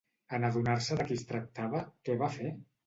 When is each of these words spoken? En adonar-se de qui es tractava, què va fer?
En 0.37 0.47
adonar-se 0.49 0.99
de 1.03 1.07
qui 1.11 1.19
es 1.21 1.29
tractava, 1.33 1.87
què 2.09 2.21
va 2.25 2.35
fer? 2.41 2.55